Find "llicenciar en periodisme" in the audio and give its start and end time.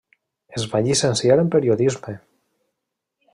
0.87-2.17